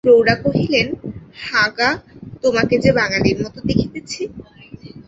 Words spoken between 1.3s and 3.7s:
হাঁ গা, তোমাকে যে বাঙালির মতো